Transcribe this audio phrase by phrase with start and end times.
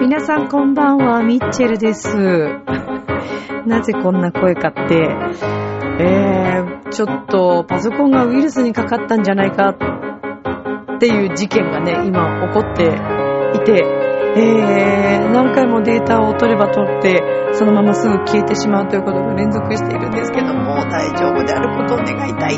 [0.00, 2.08] 皆さんこんばんは、ミッチェルです。
[3.66, 5.14] なぜこんな声かって、
[5.98, 13.82] えー、ちょっとパソコンがウイルスにかかったんじゃないかっていう事件がね、今起こっていて、
[14.36, 17.22] えー、何回もデータを取れば取って、
[17.52, 22.54] そのまますぐ消えてしまうということが連続しているんですけども、大丈夫であることを願いたい。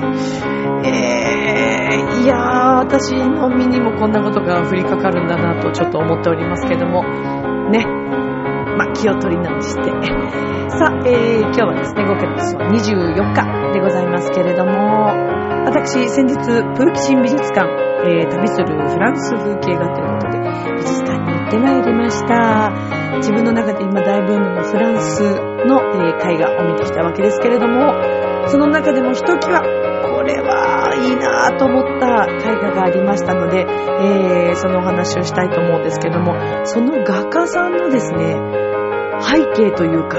[0.84, 7.04] えー、いやー、私の身にもこんなことが降りかかるんだなとちょっと思っておりますけども、
[7.70, 8.01] ね。
[9.02, 9.82] 気を取り直して。
[10.78, 15.10] さあ、えー、今日はですね、5月24日でございますけれども、
[15.66, 17.66] 私、先日、プーキシン美術館、
[18.06, 20.38] えー、旅するフランス風景画ということで、
[20.78, 22.70] 美術館に行ってまいりました。
[23.18, 25.22] 自分の中で今大ブームのフランス
[25.66, 27.92] の、えー、絵画を見てきたわけですけれども、
[28.46, 38.71] その中でもひときわ、これはいいなぁと思った絵画がありましたので、えー、そのお話をしたいと思うんですけども、その画家さんのですね、
[39.22, 40.18] 背景というか、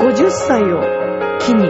[0.00, 0.82] 50歳を
[1.40, 1.68] 機に、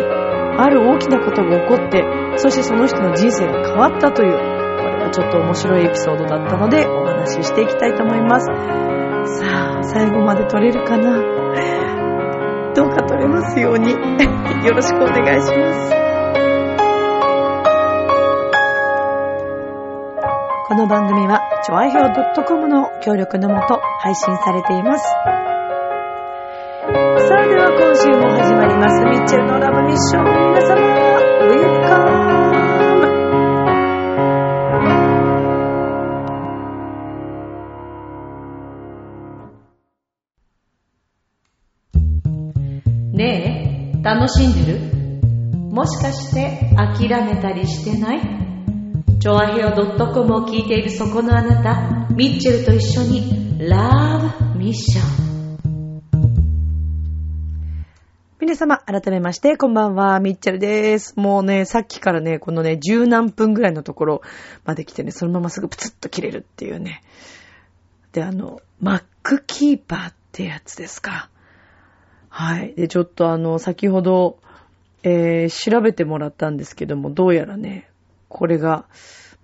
[0.59, 2.05] ある大きなことが起こって、
[2.37, 8.47] そしてその人の人生が変わったという、これはちょっと面白いエピソードだったので、お話ししていきたいと思います。
[9.41, 11.39] さあ、最後まで撮れるかな？
[12.75, 13.91] どうか撮れますように。
[14.67, 15.95] よろしくお願いします。
[20.69, 25.58] この番組は、ちょあひょう .com の協力のもと配信されています。
[27.19, 29.05] さあ、では今週も始まります。
[29.05, 30.25] ミッチェルのラブミッション。
[30.25, 32.19] 皆様、ウェルカム
[43.17, 44.78] ねえ、楽しんでる？
[45.73, 48.21] もしかして諦めたりしてない？
[49.19, 54.21] チョアヘオ .com を聞いているそこのあなた、ミッチェルと一緒に、ラ
[54.55, 55.28] ブミッション。
[58.48, 61.12] 皆様、改めまして、こんばんは、ミッチェルです。
[61.20, 64.22] もうね、さっきからね、このね、十何分ぐらいのところ
[64.64, 67.03] まで来てね、そのまますぐプツッと切れるっていうね。
[68.12, 71.28] で、あの、マックキーパーってやつですか。
[72.31, 72.72] はい。
[72.72, 74.38] で、ちょっとあの、先ほど、
[75.03, 77.91] えー、調べてもらったんですけども、どうやらね、
[78.30, 78.86] これが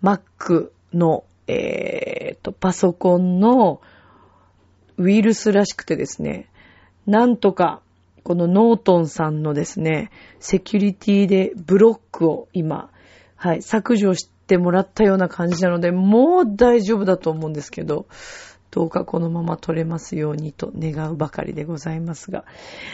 [0.02, 3.82] Mac の、えー、と、パソコンの
[4.96, 6.48] ウイルスらしくてですね、
[7.06, 7.82] なんとか、
[8.24, 12.90] このノートンさんのですね、セキュリティでブロックを今、
[13.36, 18.06] はい、削除してもらったような感じなので、もう大丈夫だと思うんですけど、
[18.70, 22.44] どうかこのまま取れますようにと願うばかりでございますが。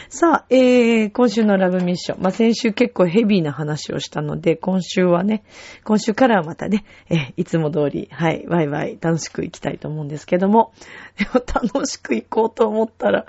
[0.09, 2.21] さあ、えー、今週のラブミッション。
[2.21, 5.43] まあ、先週結構ヘビーな話をしたので、今週はね、
[5.83, 10.73] 今週からはまたね、えー、いつも通り、はい、ワイワイ楽しく行きたいと思うんですけども、
[11.17, 11.41] でも
[11.71, 13.25] 楽しく行こうと思ったら、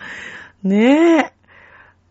[0.63, 1.33] ねえ、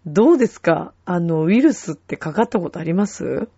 [0.06, 0.94] どうですか？
[1.06, 3.50] あの、ウイルスってかかったことあります？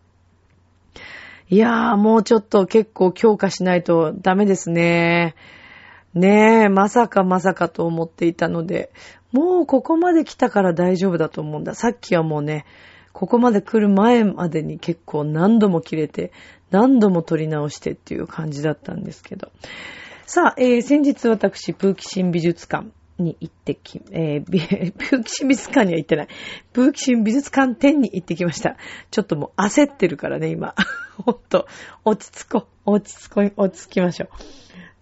[1.50, 5.36] いやー、もうちょっと結構強化しないとダメですね。
[6.14, 8.92] ねえ、まさかまさかと思っていたので、
[9.32, 11.76] もうここまで来たから大丈夫だと思うんだ。
[11.76, 12.66] さっきはもうね、
[13.14, 16.32] ここまで来る前までに結構何度も切れて、
[16.72, 19.52] 何度も取り直してっていう感じだったんですけど。
[20.26, 22.88] さあ、えー、先日私、プーキシン美術館
[23.20, 26.28] に行ってき、えー、プーキシン美術館には行ってない。
[26.74, 28.78] ブーキシン美術館店に行ってきました。
[29.12, 30.76] ちょっともう焦ってるからね、今。
[31.18, 31.68] ほんと、
[32.06, 34.30] 落ち着こう、落ち着こう、落ち着きましょう。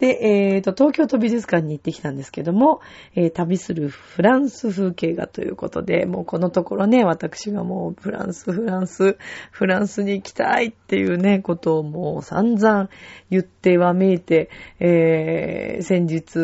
[0.01, 0.17] で、
[0.56, 2.81] えっ、ー、と、東京都美術館に行ってきたんですけども、
[3.13, 9.19] えー、旅するフランス風景画ということで、もうこのところね、私がもうフランス、フランス、
[9.51, 12.90] フランスに行きたいっていうね、ことをもう散々
[13.29, 14.49] 言ってはめいて、
[14.79, 16.40] えー、先日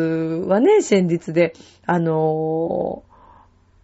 [0.46, 1.52] はね、先日で、
[1.84, 3.02] あの、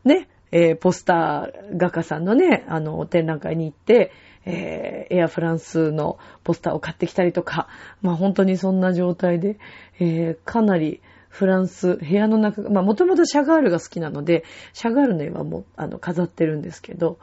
[0.05, 4.13] ね、えー、ポスター画家さんのね、あの、展覧会に行って、
[4.47, 7.67] えー、エアフランスのポスターを買ってきたりとか、
[8.03, 9.59] まあ本当にそんな状態で、
[9.99, 17.19] えー、かなりフランス、部屋の中、まあもともとシャガールが好きなので、シャガールの絵はもう、あの、飾ってるんですけど、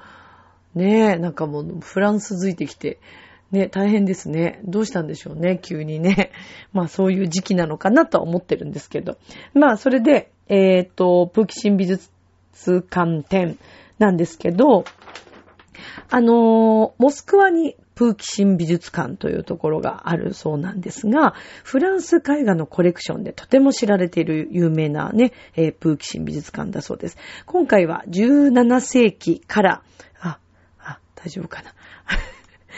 [0.75, 2.99] ねえ、なんかもうフランス付いてきて、
[3.51, 4.59] ね、大変ですね。
[4.65, 6.31] どうしたんでしょうね、急にね。
[6.73, 9.17] まあそういう時期なのかなとは思ってるんですけど。
[9.53, 12.09] まあそれで、えっ、と、プーキシン美術
[12.53, 13.57] 通関店
[13.99, 14.85] なんですけど、
[16.09, 27.17] あの、モスクワにプーキシン美術館というところがあるそうなんですが、フランス絵画のコレクションでとても知られている有名なね、えー、プーキシン美術館だそうです。
[27.45, 29.83] 今回は17世紀から、
[30.19, 30.39] あ、
[30.79, 31.73] あ、大丈夫かな。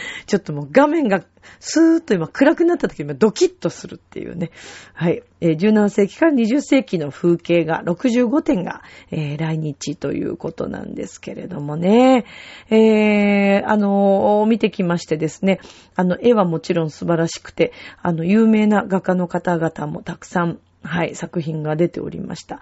[0.26, 1.24] ちょっともう画面が
[1.60, 4.52] スーッと今暗くなった時にドキッとするっていうね。
[4.94, 5.24] はい。
[5.42, 12.26] えー、17世紀から20世紀の風景が65点が、えー、来日ということなんですけれどもね。
[12.70, 15.60] えー、あのー、見てきましてですね。
[15.96, 22.60] あの、絵はもちろん素晴らしくて、あの、有名な画家の方々もたくさん、はい、作品が出ておりました。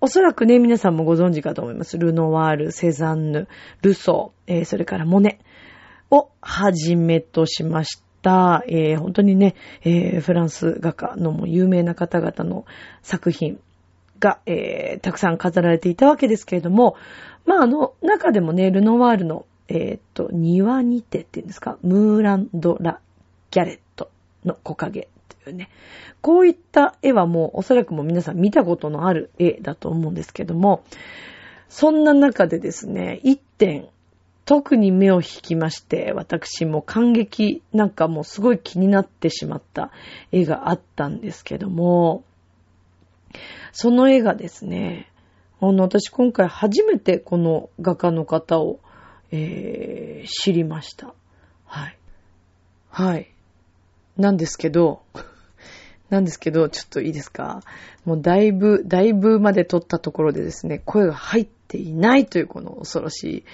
[0.00, 1.98] おそらくね、皆さんもご存知かと思います。
[1.98, 3.48] ルノワール、セザンヌ、
[3.82, 5.40] ルソー、えー、それからモネ。
[6.10, 12.64] をはじめとしました、えー、本当にね、えー、フランス画家のも有名な方々の
[13.02, 13.60] 作品
[14.18, 16.96] が、えー、たくさん飾られていたわけですけれども、
[17.46, 23.00] まあ、あの、中でもね、ルノワールの、えっ、と、庭にてっていうんですか、ムーランド・ラ・
[23.50, 24.10] ギャレット
[24.44, 25.06] の木陰っ
[25.44, 25.70] ていうね、
[26.20, 30.82] こういった絵はもうおそらくもう皆さん見たことのある絵だと思うんですけども、
[31.68, 33.88] そんな中でですね、一点
[34.48, 39.90] 特に目を引きまして、私も感激なんかもうすごい気になってしまった
[40.32, 42.24] 絵があったんですけども、
[43.72, 45.12] その絵がですね、
[45.60, 48.80] あの、私今回初めてこの画家の方を、
[49.32, 51.12] えー、知りました。
[51.66, 51.98] はい。
[52.88, 53.30] はい。
[54.16, 55.02] なんですけど、
[56.08, 57.60] なんですけど、ちょっといいですか？
[58.06, 63.44] もうだいぶ、だいぶまで撮ったところでですね、声が入っていないというこの恐ろしい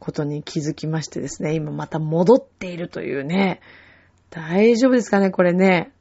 [0.00, 3.60] ことに気づきましてですね、今また戻っているというね。
[4.30, 5.92] 大丈夫ですかね、これね。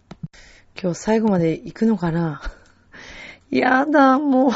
[0.81, 2.41] 今日最後まで行くのかな？
[3.51, 4.51] やだ、もう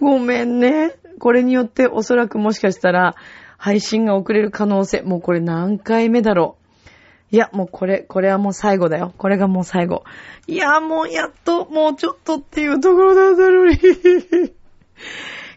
[0.04, 0.96] ごめんね。
[1.20, 3.14] これによっておそらくもしかしたら
[3.56, 5.02] 配信が遅れる可能性。
[5.02, 7.34] もうこれ何回目だろう。
[7.34, 9.14] いや、もうこれ、これはもう最後だよ。
[9.16, 10.02] これがもう最後。
[10.46, 13.78] いや、もうやっと、もうちょっとっていうところだったのに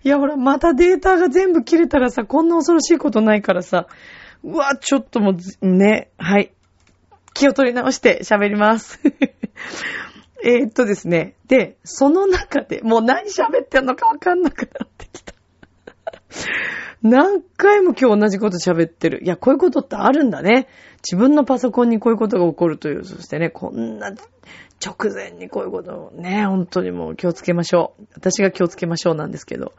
[0.08, 3.88] いや、ほら、またデータが全部切れたらさ、こんな恐ろしいことないからさ、
[4.42, 6.54] うわ、ちょっともう、ね、はい。
[7.34, 9.02] 気を取り直して喋ります。
[10.46, 11.36] えっとですね。
[11.50, 15.34] で、その中で、もう何喋ってんのかわかんなくなってきた。
[17.04, 19.22] 何回も今日同じこと喋ってる。
[19.26, 20.70] いや、こういうことってあるんだね。
[21.04, 23.04] 自分のパソコンにこういうことが起こるという。
[23.04, 24.14] そしてね、こんな
[24.84, 28.04] 直前にこういうことをね、本当にもう気をつけましょう。
[28.16, 29.74] 私が気をつけましょうなんですけど。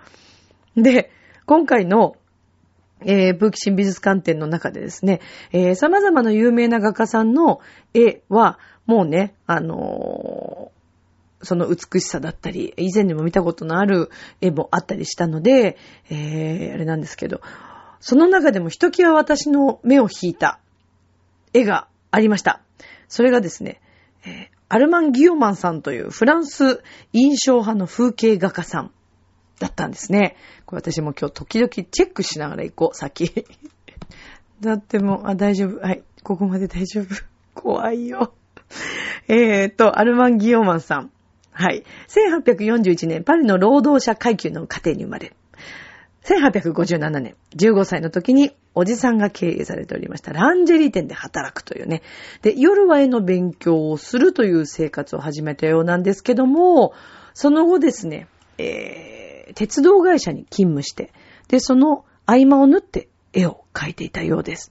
[0.76, 1.10] で、
[1.46, 2.16] 今回の、
[3.00, 5.20] えー、ブーキシン美術館展の中でですね、
[5.52, 7.60] えー、様々な有名な画家さんの
[7.94, 14.10] 絵は、もうね、あのー、その美しさだったり、以前にも見たことのある
[14.40, 15.76] 絵もあったりしたので、
[16.10, 17.40] えー、あれなんですけど、
[18.00, 20.58] その中でもひときわ私の目を引いた
[21.52, 22.60] 絵がありました。
[23.08, 23.80] それがですね、
[24.24, 26.82] えー、アルマン・ギオマンさんというフランス
[27.12, 28.90] 印象派の風景画家さん
[29.58, 30.36] だったんですね。
[30.66, 33.46] これ私も今日時々チェックしながら行こう、先。
[34.60, 35.80] だってもう、あ、大丈夫。
[35.80, 36.02] はい。
[36.22, 37.06] ここまで大丈夫。
[37.54, 38.34] 怖いよ。
[39.26, 41.10] えーと、アルマン・ギオマンさん。
[41.52, 41.84] はい。
[42.08, 45.34] 1841年、パリの労働者階級の家庭に生まれ、
[46.28, 52.02] 1857年、15歳の時におじさんが経営されておりましたランジェリー店で働くというね。
[52.42, 56.92] で、夜は絵の勉強をするという生活を始めたようなんですけども、
[57.32, 61.12] その後ですね、えー、鉄道会社に勤務して、
[61.48, 64.70] で、その合間を縫って絵を描いていたようです。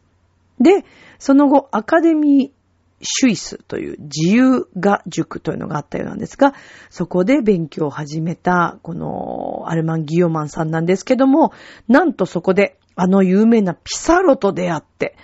[0.60, 0.86] で、
[1.18, 2.57] その後、アカデミー
[3.02, 6.54] シュイスという自由画塾というのがあったようなんですが、
[6.90, 11.52] そこで勉強を始めた、このアルマン・ギヨマンさんなんですけども、
[11.88, 15.16] なんとそこであの有名なピサロと出会って、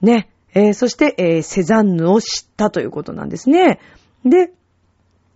[0.00, 3.80] ね、えー、そして、えー、セザンヌを知ったということなんですね。
[4.24, 4.52] で、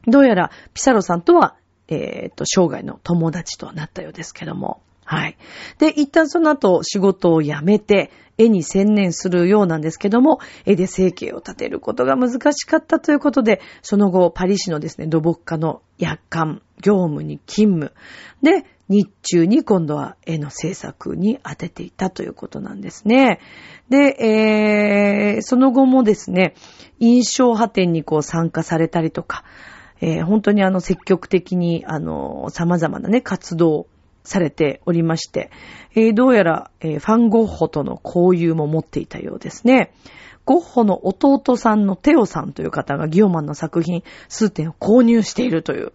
[0.07, 1.57] どうやらピサロさんとは、
[1.89, 4.83] えっ、ー、と、生涯の友達となったようですけども、
[5.13, 5.37] はい。
[5.79, 17.93] で、一旦その後仕事を辞めて、絵に専念するようなんですけども、絵で生計を立てることが難しかったということで、その後、パリ市のですね、土木家の夜間業務に勤務。
[18.43, 23.39] で、日中に今度は絵の制作に当てていたということなんですね。
[23.91, 26.55] で、えー、その後もですね、
[27.01, 29.45] 印象派展にこう参加されたりとか、
[30.01, 33.87] えー、本当にあの積極的にあの様々なね活動
[34.25, 35.51] されておりまして、
[35.95, 39.93] えー、どうやら、えー、ファン・ゴッホとの交友も持っていたようですね。
[40.45, 45.93] ゴッホの弟さんのテオさんという方がギオマンの作品数点を購入しているという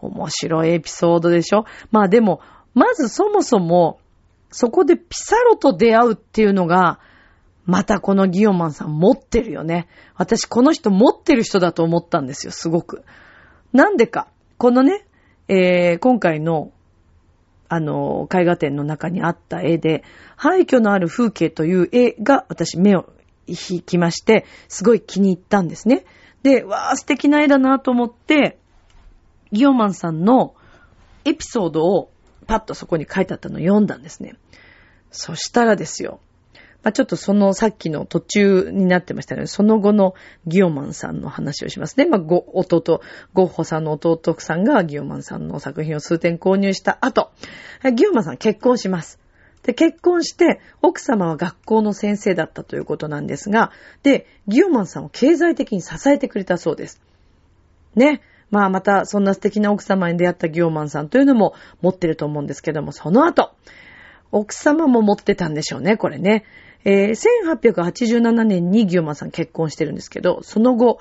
[0.00, 2.40] 面白いエピソードでしょまあでも、
[2.74, 4.00] まずそもそも
[4.50, 7.00] そこでピサロと出会うっていうのが、
[7.64, 9.88] またこのギオマンさん持ってるよね。
[10.14, 13.04] 私この人持ってる人だと思ったんですよ、すごく。
[13.72, 14.28] なんでか。
[14.58, 15.06] このね、
[15.48, 16.72] えー、今回の、
[17.68, 20.04] あの、絵画展の中にあった絵で、
[20.36, 23.12] 廃墟のある風景という絵が私目を
[23.46, 26.04] 引きまして、すごい気に入ったんですね。
[26.42, 28.58] で、わー素敵な絵だなと思って、
[29.52, 30.54] ギオマンさんの
[31.24, 32.10] エピソードを
[32.46, 34.34] パッとそこに書いてあったのを読んだんですね。
[35.10, 36.20] そしたらですよ。
[36.86, 40.14] まあ、ちょっとそのさっきの途中になってましたので、その後の
[40.46, 42.06] ギオマンさんの話をしますね。
[42.06, 43.00] まあ、ご、弟、
[43.34, 47.32] ゴッホさんの弟さんがギオマンさんの作品を数点購入した後、
[47.92, 49.18] ギオマンさん結婚します。
[49.64, 53.72] で、結婚して、奥様は学校の先生だったということなんですが、
[54.04, 57.02] で、ギオマンさんを経済的に支えてくれたそうです。
[57.96, 58.20] ね。
[58.52, 63.56] まあまた、そんな素敵な奥様に出会ったギオマンさんというのも持ってると思うんですけども、その後、
[64.32, 66.44] 奥様も持ってたんでしょうね、これね。
[66.84, 67.14] えー、
[67.44, 71.00] 1887年にギオマンさん結婚してるんですけど、その後、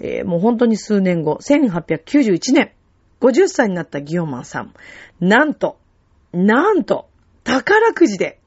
[0.00, 2.72] えー、もう本当に数年後、1891年、
[3.20, 4.74] 50歳になったギオマンさん、
[5.20, 5.78] なんと、
[6.32, 7.08] なんと、
[7.44, 8.40] 宝くじで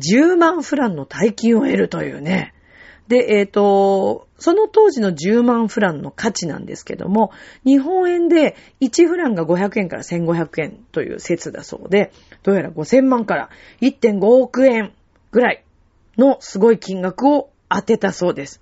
[0.00, 2.54] 10万フランの大金を得るというね。
[3.08, 7.32] で、えっ、ー、と、その当時の10万フランの価値なんですけども、
[7.64, 14.92] 日本円で1フランが500円から1500円という説だそうで、どうやら5000万から1.5億円
[15.30, 15.64] ぐらい
[16.16, 18.60] のすごい金額を当てたそうです。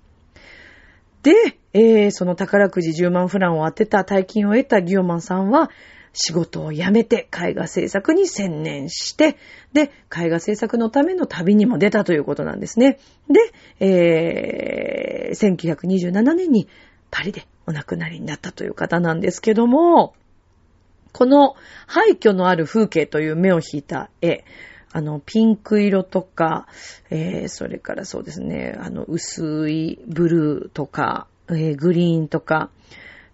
[1.23, 5.69] で、えー、その宝くじ10万フランを当てた大金を得たギオマンさんは、
[6.13, 9.37] 仕事を辞めて絵画制作に専念して、
[9.73, 12.99] で、絵画制作のための旅にも出たということなんですね。
[13.29, 16.67] で、えー、1927年に
[17.09, 20.13] パリでお亡くなりになったという方なんですけども、
[21.13, 21.55] この
[21.87, 24.43] 廃墟のある風景という目を引いた絵、
[24.93, 26.67] あの、ピンク色とか、
[27.09, 32.69] えー、それからそうですね、あの、薄いブルーとか、えー、グリーンとか、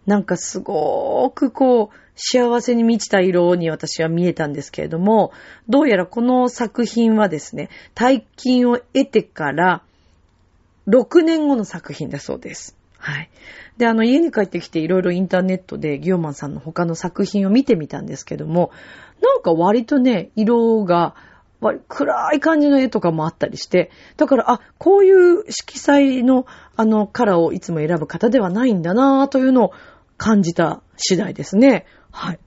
[0.08, 5.32] なんかすごーくこう、幸せに満ちた色に私は見えたんですけれども、
[5.70, 9.84] どうやらこの作品はですね、大金を得てから
[10.88, 12.76] 6年後の作品だそうです。
[12.98, 13.30] はい。
[13.78, 18.72] で、あの、家に帰ってきていろいろインターネットでギオマンさんの他の作品を見てみたんですけども、
[19.22, 21.16] なんか割とね、色が、
[21.88, 26.46] 暗い感じの絵とかもあったりして、だから、あ、こういう色彩の、
[26.76, 29.74] あの、カラーをいつも選ぶ方ではないんだなというのを
[30.18, 31.86] 感じた次第ですね。
[32.12, 32.40] はい。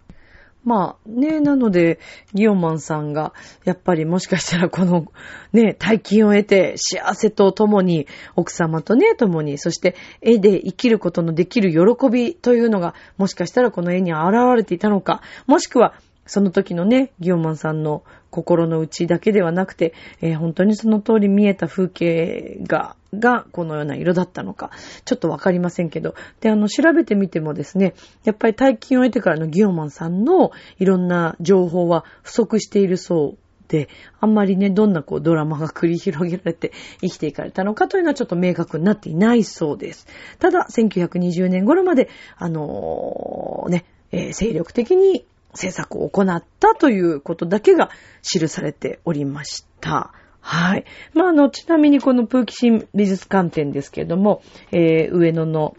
[0.62, 1.98] まあね、なので、
[2.34, 3.32] ギオマンさんが、
[3.64, 5.06] やっぱりもしかしたらこの
[5.52, 15.94] ね、大金を得て幸せと共に、奥様とね、共に、そして絵で生きることのできる喜びというのが、もしかしたらこの絵に現れていたのか、もしくは、
[16.26, 24.70] その時のね、ギオマンさんの心の内だけではなくて、えー、本当にその通り見えた風景が、がこのような色だったのか、
[25.04, 27.94] ちょっとわかりませんけど、で、あの、調べてみてもですね、
[28.24, 33.38] やっぱり大金を得てからのギオマンさんのいろんな情報は不足しているそう
[33.70, 40.08] で、あんまりね、どんなこうドラマが繰り広げられて生きていかれたのかというのはちょっと明確になっていないそうです。
[40.40, 47.90] ただ、1920年頃まで、あのー、ね、えー、精力的に制作を行ったということだけが
[48.22, 50.12] 記されておりました。
[50.40, 50.84] はい。
[51.12, 54.42] まあ、あの、ちなみにこのプーキシン美術館展ですけれども、
[54.72, 55.76] えー、上野の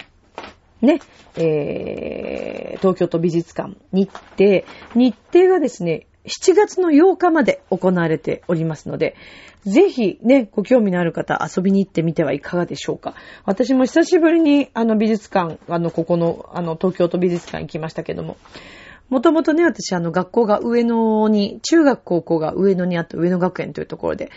[0.81, 0.99] ね、
[1.35, 4.63] えー、東京都美術館日程、
[4.95, 9.15] 日程がですね、7月の8日まで行われておりますので、
[9.65, 13.15] ぜひね、ご興味のある方遊びに行ってみてはいかがでしょうか。
[13.45, 18.37] 私も久しぶりにあの美術館、あの、ここの、あの、東京都美術館行きましたけども、
[19.11, 24.31] もともとね、私、あの、学校が上野に、中学高校が上野にあった上野学園というところで、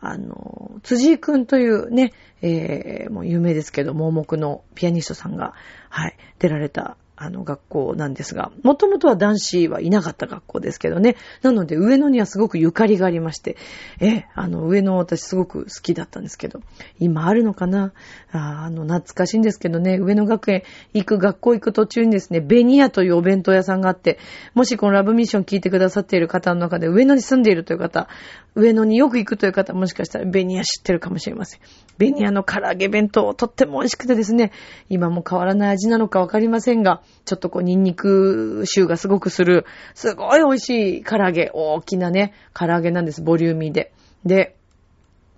[0.00, 5.54] あの、辻井くんというね、えー、もう有名ですけど、盲目のピアニストさんが、
[5.88, 11.16] はい、出られたあの学校なんですが、もともとは男子はいなかった学校ですけどね。
[11.42, 13.58] なので上野にはすごくゆかりがありまして、
[14.00, 16.62] え、あの上野私すごく好きだったんですけど、
[16.98, 17.92] 今あるのかな？
[18.32, 20.62] ああの、懐かしいんですけどね、上野学園
[20.94, 24.18] 行く、学校行く途中にですね、ベニヤというお弁当屋さんがあって、
[24.54, 28.08] もしこのラブミッション聞いてくださっている方の中で上野に住んでいるという方、
[28.54, 31.60] 上野によく行くという方、もしかしたらベニヤ知ってるかもしれません。
[31.98, 34.52] ベニヤの唐揚げ弁当、とっても美味しくてですね、
[34.88, 43.92] 今も変わらない味なのかわかりませんが、ちょっとこう、ニンニク臭がすごくする、すごい美味しい唐揚げ、大きなね、唐揚げなんです、ボリューミーで。
[44.24, 44.56] で、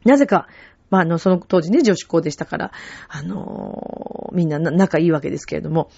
[0.05, 0.49] なぜか、
[0.93, 2.73] まあ、あの、その当時ね、女子校でしたから、
[3.09, 5.91] あのー、みんな仲いいわけですけれども、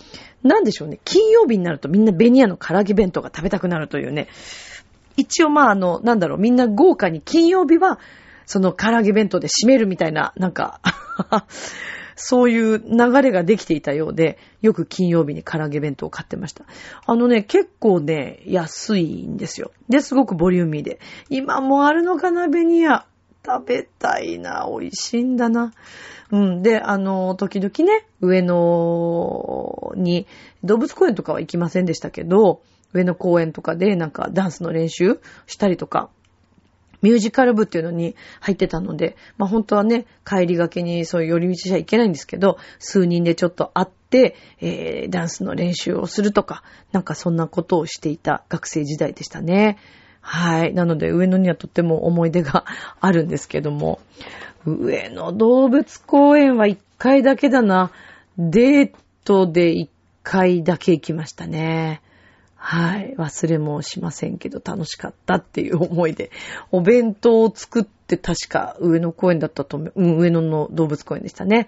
[0.44, 4.28] なんでしょうね、金曜日になるとみんなベニヤの唐揚げ弁当が食べたくなるというね、
[5.16, 7.98] 一応まあ、あの、なんだろう、みんな豪華に金曜日は、
[8.46, 10.80] その唐揚げ弁当で締めるみたいな、なんか
[12.16, 16.64] そういう流れができていたようで、よく金曜日に唐揚げ弁当を買ってました。
[17.06, 19.72] あのね、結構ね、安いんですよ。
[19.88, 21.00] で、すごくボリューミーで。
[21.30, 23.06] 今もあるのかな、ベニヤ。
[23.46, 25.72] 食べたいな、美味しいんだな。
[26.30, 26.62] うん。
[26.62, 30.26] で、あの、時々ね、上野に、
[30.62, 32.62] 動物公園とかは行きませんでしたけど、
[32.94, 36.08] 上野公園とかでなんかダンスの練習したりとか、
[37.02, 49.76] ミュージカル部っていうのに入ってたので、まあ本当はね、帰りがけにそういう寄り道じゃいけないんですけど、数人でちょっと会って、えー、ダンスの練習をするとか、なんかそんなことをしていた学生時代でしたね。
[50.22, 50.72] はい。
[50.72, 52.64] なので、上野にはとっても思い出が
[52.98, 54.00] あるんですけども、
[54.64, 57.90] 上野動物公園は一回だけだな。
[58.38, 58.92] デー
[59.24, 59.90] トで一
[60.22, 62.00] 回だけ行きましたね。
[62.66, 63.14] はい。
[63.18, 66.30] 忘れもしませんけど、楽しかったっていう思いで。
[66.72, 69.92] お弁当を作って確か上野公園だったと思う。
[69.94, 71.66] うん、上野の動物公園でしたね。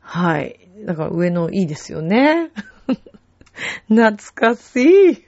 [0.00, 0.58] はい。
[0.84, 2.50] だから上野いいですよね。
[3.86, 5.24] 懐かしい。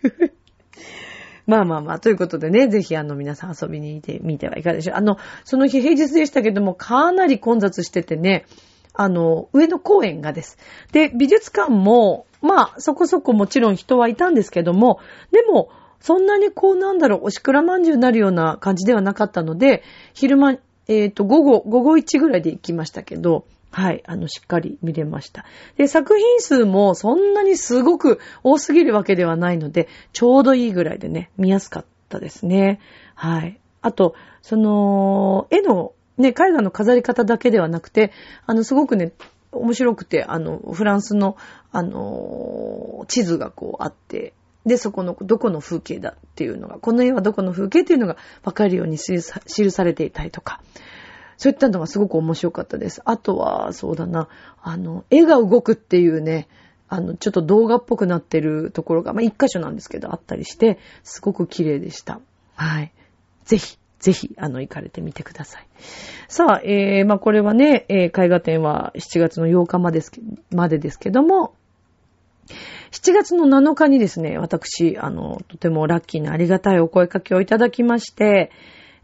[1.47, 4.97] まあまあまあ、ということでね、ぜひあの皆さん遊びに行ってみてはいかがでしょう。
[4.97, 8.47] あの、その日平日でしたけども、かなり混雑しててね、
[8.95, 10.59] あの、上野公園がです。
[10.91, 15.01] で、美術館も、まあ、そこそこもちろん人はいたんですけども、
[15.33, 15.71] でも、
[16.01, 19.83] そんなにこうなんだろう、おしくらまんじゅうになるような感じではなかったので、
[20.13, 25.47] 昼間、えっ、ー、と、午後、午後1ぐらいで行きましたけど、はい、あの、しっかり見れました。
[25.79, 32.79] で、作品数もそんなにすごく多すぎるわけではないので、ちょうどいいぐらいでね、見やすかったですね。
[33.15, 33.59] はい。
[33.81, 38.13] あと、その、絵の、ね、絵画の飾り方だけではなくて、
[38.47, 39.13] あの、すごくね、
[39.59, 41.37] 面白くて、あの、フランスの、
[41.73, 44.35] あの、地図がこうあって、
[44.67, 49.21] で、そこの、どこの風景だっていうのが、この絵はどこの風景っていうのがわかるように記
[49.71, 50.61] されていたりとか、
[51.37, 53.03] そういったのがすごく面白かったです。
[53.05, 54.29] あとは、そうだな、
[54.63, 56.49] あの、絵が動くっていうね、
[56.89, 62.21] あの、ちょっと動画っぽくなってるところが、まあ、一箇所なんですけど、あったりして、すごく綺麗でした。
[62.55, 62.93] はい。
[63.45, 65.67] ぜひ、ぜひ、あの、行かれてみてください。
[66.29, 70.13] さあ、えー、まあ、これはね、えー、絵画展は7月の8日までです
[70.55, 71.55] までですけども、
[72.91, 78.51] 7月の7日にですね、私、あの、とてもラッキーなありがたいお声かけをいただきまして、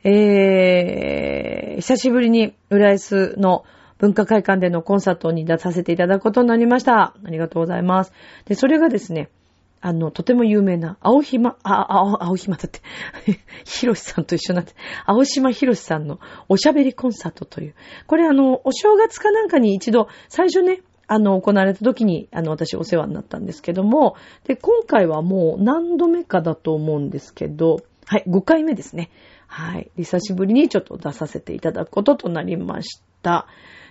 [0.04, 3.64] えー、久しぶりに浦安の
[3.96, 7.14] 文化会館でのコンサートに出させていただくことになりました。
[7.24, 8.12] ありがとうございます。
[8.44, 9.30] で、それがですね、
[9.82, 12.80] あの、とても有名な、青ひま、あ、青、青ひまだって、
[13.64, 14.74] ひろしさんと一緒になって、
[15.06, 17.74] 青島ひろしさんのおしゃべりコンサートという。
[18.06, 29.10] これあの、お正月かなんかに一度、最初ね、あの、行われた時に、あの、私お世話になったんですけども、で、今回はもう何度目かだと思うんですけど、はい、5回目ですね。
[29.46, 29.90] はい。
[29.96, 33.48] 久しぶりにちょっと出させていただくこととなりました。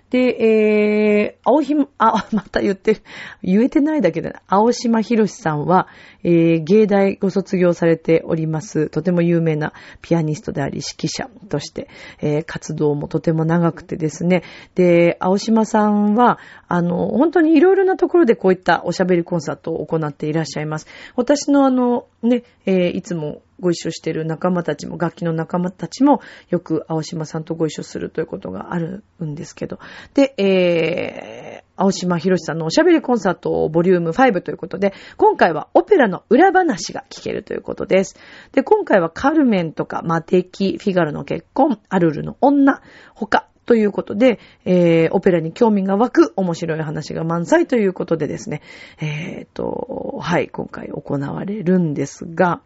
[0.09, 3.01] で、えー、青ひま、あ、 また言ってる。
[3.43, 5.87] 言えてないだけで、青島博さんは、
[6.23, 8.89] えー、芸大ご卒業されております。
[8.89, 11.89] とても有名なピアニストであり、指揮者として、
[12.21, 14.43] えー、活動もとても長くてですね。
[14.73, 20.87] で、青島さんは、あの、本当にいろいろなところでこういったおしゃべりコンサートを行っていらっしゃいます。
[21.15, 29.79] 私のあの、ね、えー、いつもご一緒してる仲間たちも、楽器の仲間たちも、よく青島さんとご一緒するということがあるんですけど。
[30.13, 38.15] で、えー、青島博さんのおしゃべりコンサートボリューム5ということで、今回はオペラの裏話が聞けるということです。
[38.51, 42.81] で、今回はカルメンとかマテキ、フィガロの結婚、アルルの女、
[43.13, 48.63] 他、ということで、えー、オペラに興味が湧く面白い話が満載ということでですね、
[48.99, 52.63] えっ、ー、と、はい、今回行われるんですが、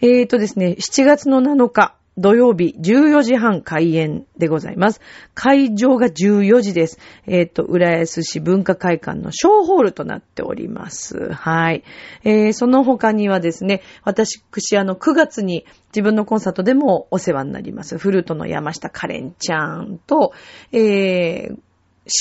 [0.00, 5.02] えーとですね、7月の7日、土曜日14時半開演でございます。
[5.34, 6.98] 会場が14時です。
[7.26, 11.30] えっ、ー、と、浦安市文化会館の小ホールとなっております。
[11.34, 11.84] はい。
[12.24, 14.40] えー、その他にはですね、私、
[14.78, 17.98] あの、9月に自分のコンサートでもお世話になります。
[17.98, 20.32] フルートの山下カレンちゃんと、
[20.72, 21.56] えー、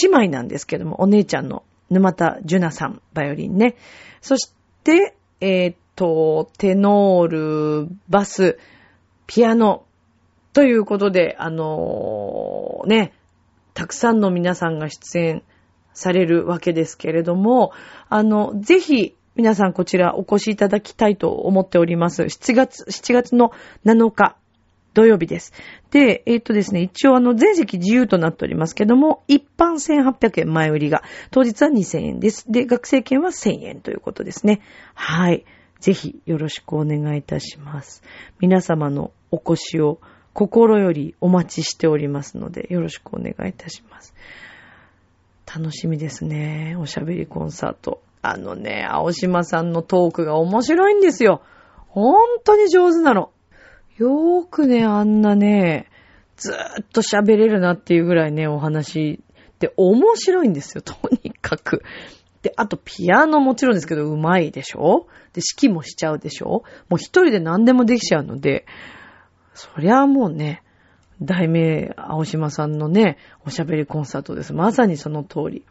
[0.03, 3.75] 姉妹なんですけども、お姉ちゃんの沼田樹奈さん、バイオリンね。
[4.19, 4.51] そし
[4.83, 8.57] て、えっー、と、テノール、バス、
[9.27, 9.85] ピアノ、
[10.53, 13.13] ということで、あのー、ね、
[13.73, 15.43] たくさんの皆さんが出演
[15.93, 17.73] されるわけですけれども、
[18.07, 22.23] あの、ぜひ、皆さんこちらお越しいただきたいと思っております。
[22.23, 23.51] 7月、7月の
[23.85, 24.37] 7日、
[24.93, 25.51] 土曜日です。
[25.91, 32.49] で、えっ、ー、とですね、一応あの、全席自由となっておりますけども、一般1800円前売りが、当日は2000円です。
[32.49, 34.61] で、学生券は1000円ということですね。
[34.93, 35.43] はい。
[35.79, 38.03] ぜひよろしくお願いいたします。
[38.39, 39.99] 皆様のお越しを
[40.33, 44.13] 心よりお待ちしておりますので、よろしくお願いいたします。
[45.45, 46.75] 楽しみですね。
[46.79, 48.01] おしゃべりコンサート。
[48.21, 51.41] あのね、青島さんのトークが面白いんですよ。
[51.87, 53.31] 本当に上手なの。
[53.97, 55.87] よーくね、あんなね、
[56.35, 59.21] ずーっと喋れるなっていうぐらいね、お話
[59.53, 61.83] って面白いんですよ、とにかく。
[62.45, 65.07] で、あとピアノもちろんですけど、うまいでしょ？
[65.33, 66.61] で、指揮もしちゃうでしょ？
[66.89, 68.67] もう一人で何でもできちゃうので、
[69.55, 70.61] そりゃもうね、
[71.23, 74.53] 題名、青島さんのね、おしゃべりコンサートです。
[74.53, 75.65] まさにその通り。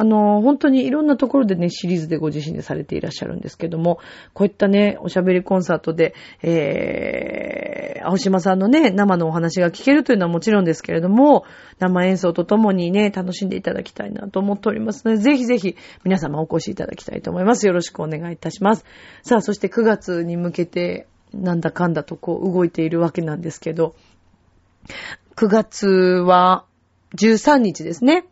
[0.00, 3.98] あの、本当にいろんなところでね、シリーズでご自身でされていらっしゃるんですけども、
[4.32, 11.44] こういったね、おしゃべりコンサートで、えー、青島さんのね、生のお話が聞けるというのはもちろんですけれども、
[11.80, 17.66] 生演奏とともにね、楽しんでいただきたいなと思っておりますので、ぜひぜひ皆様お越しいただきたいと思います。
[17.66, 18.86] よろしくお願いいたします。
[19.20, 23.94] さあ、そして9月に向けて、なんだかんだとこう動いているわけなんですけど、
[25.36, 26.64] 9月は
[27.16, 28.24] 13日ですね。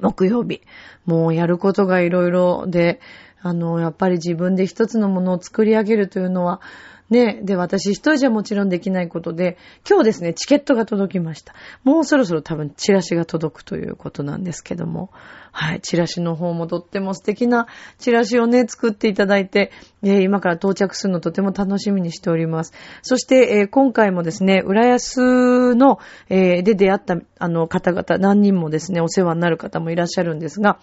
[0.00, 0.62] 木曜日。
[1.04, 3.00] もうやることがいろいろで、
[3.40, 6.60] あの、やっぱり自分で一つのものを作り上げるというのは、
[7.10, 9.56] ね、で、私一人じゃもちろんできないことで、
[9.88, 11.54] 今日ですね、チケットが届きました。
[11.84, 15.10] もうそろそろ多分チラシが届くということなんですけども、
[15.52, 17.66] はい、チラシの方もとっても素敵な
[17.98, 22.74] チラシをね、作っていただいて、えー、今から到着するのとても楽しみにしております。
[23.00, 30.78] そして、えー、今回もですね、浦安の、えー、で出会ったあの方々、何人もですね、お世話になる方もいらっしゃるんですが、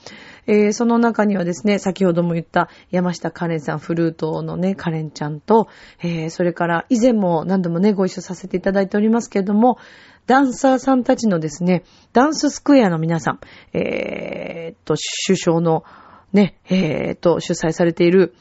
[0.47, 5.67] えー、その中にはですね、先ほども言った山下カレンさん、フルートのね、カレンちゃんと、
[6.01, 9.77] え、えそれから以前も何度もね、ご一緒させていただいておりますけれども、
[10.27, 13.39] ダンサーさんたちのですね、ダンススクエアの皆さん、
[13.77, 14.95] えー、っと、
[15.27, 15.83] 首相の
[16.31, 18.33] ね、えー、っと、主催されている、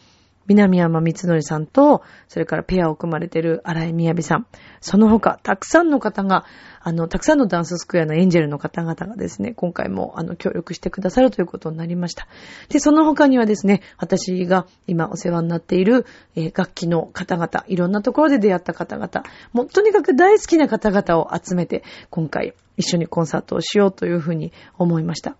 [0.46, 4.46] 南山光則さんと、それからペアを組まれている荒井みやびさん。
[4.80, 6.44] その他、たくさんの方が、
[6.80, 12.26] あの、たくさんのダンススクエアのエンジェルの方々がですね、今回も、あの、協力してくださるということになりました。
[12.68, 25.36] で、その他にはですね、私が今お世話になっている、えー、楽器の方々、いろんなところで出会った方々、もうとにかく大好きな方々を集めて、今回一緒にコンサートをしようというふうに思いました。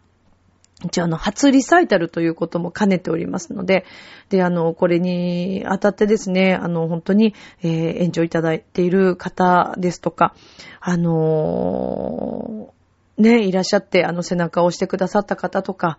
[0.84, 3.84] 一応あの、初リサイタルということも兼ねておりますので、
[4.28, 10.34] で、あの、これにあたってですね、あの、本当に、えー、援助いただいている方ですとか、
[10.80, 15.98] あのー、ね、いらっしゃって、あの、背中を押してくださった方とか、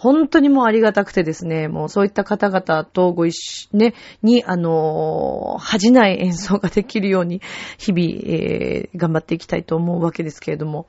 [0.00, 7.42] 本当にもうありがたくてですね、もうそういった方々とご一緒、ね、に、あの、恥じない演奏ができるように、
[7.76, 10.86] 日々、えー、頑張っていきたいと思うわけですけれども、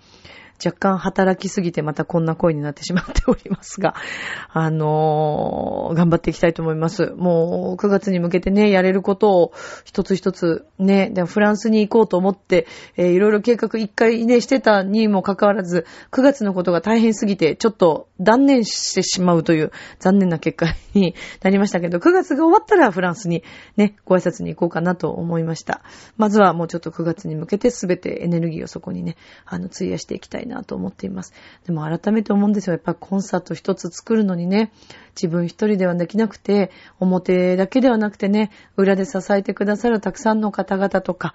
[0.63, 3.95] 若干働きすぎてまたこんな声になってしまっておりますが、
[4.53, 7.13] あのー、頑張っていきたいと思います。
[7.17, 23.43] もう9月に向けてね、やれることを一つ一つね、でフランスに行こうと思って、えー、いろいろ計画一回ね、してたにもかかわらず、9月のことが大変すぎて、ちょっと断念してしまうという残念な結果になりましたけど、9月が終わったらフランスに
[23.77, 25.81] ね、ご挨拶に行こうかなと思いました。
[26.17, 31.33] まずはもうちょっと9月に向けて全てエネルギーをそこにね、あの、費やしていきたいななと思っています。
[31.65, 32.73] でも改めて思うんですよ。
[32.73, 34.71] やっぱコンサート一つ作るのにね、
[35.15, 41.33] 自分一人ではできなくて、表だけではなくてね、裏で支えてくださるたくさんの方々とか、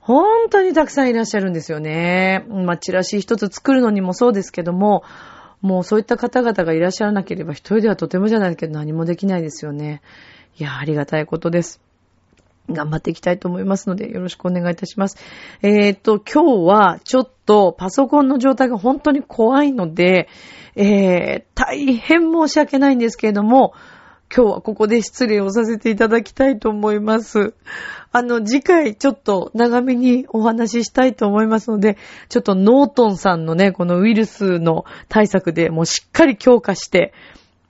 [0.00, 2.44] 本当にたくさんいらっしゃるんですよね。
[2.48, 5.02] まあ、チラシ一つ作るのにもそうですけども、
[5.62, 10.02] もうそういった方々がいらっしゃらなければ一人ではとてもじゃないけど何もできないですよね。
[10.58, 11.80] いや、ありがたいことです。
[12.70, 15.16] 頑張っていきたいと思いますので、よろしくお願いいたします。
[15.62, 20.28] えー、っと、今日はちょっとパソコンの状態が本当に怖いので、
[20.76, 23.74] えー、大変申し訳ないんですけれども、
[24.34, 27.54] 今日はここで失礼をさせていただきたいと思います。
[28.10, 31.98] あの、次回ちょっと長めにお話ししたいと思いますので、
[32.28, 37.12] ちょっとノートンさんのね、このウイルスの対策でもうしっかり強化して、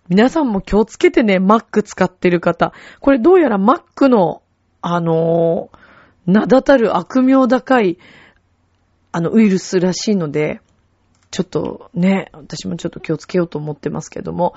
[0.08, 2.72] 皆さんも気をつけてね、Mac 使ってる方。
[3.00, 4.42] これどうやら Mac の
[4.86, 5.70] あの
[6.26, 7.98] 名だたる悪名高い、
[9.12, 10.60] あの、ウイルスらしいので、
[11.30, 14.54] ちょっとね、私もちょっと気をつけようと思ってますけども、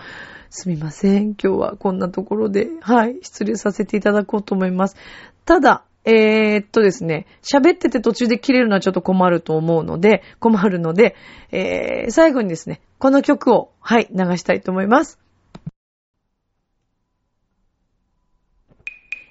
[0.50, 1.28] すみません。
[1.28, 4.98] 今日はこんなところで、はい、失礼させていただこうと思います。
[5.46, 11.16] ただ、えー、っとですね、喋ってて途中で切れるのはちょっと困ると思うので、困るので、
[11.52, 15.20] えー、最後にですね、この曲を、はい、流したいと思います。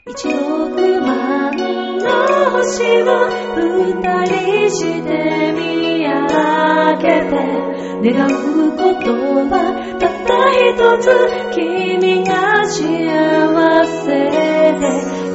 [0.08, 0.45] 一億万
[2.06, 6.12] の星を二人して見上
[6.98, 7.34] げて
[8.02, 8.84] 願う言
[9.50, 9.52] 葉
[9.98, 11.04] たった一つ
[11.54, 12.32] 君が
[12.66, 12.76] 幸
[13.84, 14.06] せ
[14.72, 14.84] で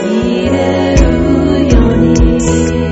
[0.07, 0.55] いれ
[0.95, 1.01] る
[1.67, 2.90] ように。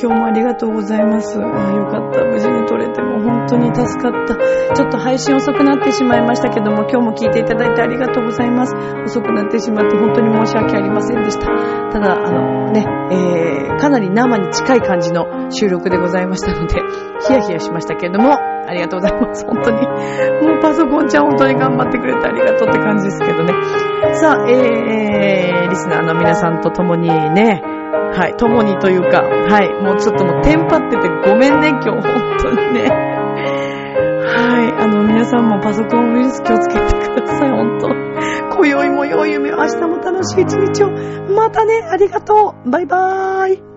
[0.00, 1.38] 今日もありがとうございます。
[1.38, 2.24] ああよかった。
[2.24, 4.36] 無事に撮れても本当に助かった。
[4.74, 8.74] ちょっと配信遅くなってしまいましたけども、今日も聞いていただいてありがとうございます。
[9.04, 11.46] 遅くなってしまって本当に申し訳ありませんでした。
[11.92, 16.80] ただ、あのね、えー、かなり生に近い感じの収録でございましたので、
[17.26, 19.44] ヒヤヒヤしましたけれども、ありがとうございます。
[19.46, 19.86] 本当に。
[20.46, 23.52] もうパソコンちゃん本当に頑張ってくれてありがとうって感じですけどね。
[24.14, 32.02] さあ、えー、リスナーの皆さんと共にね、はい、共にというか、はい、もうちょっともうテンパっててごめんね、今日本
[32.38, 32.88] 当にね。
[34.24, 37.88] はい、あの皆さんもパソコンウイルス気をつけてください、本当。
[38.56, 40.90] 今宵も良い夢を、明日も楽しい一日を。
[41.34, 42.70] またね、ありがとう。
[42.70, 43.71] バイバーイ。